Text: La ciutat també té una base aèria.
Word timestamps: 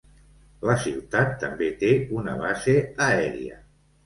La 0.69 0.77
ciutat 0.85 1.35
també 1.43 1.67
té 1.83 1.91
una 2.23 2.35
base 2.41 2.75
aèria. 3.11 3.63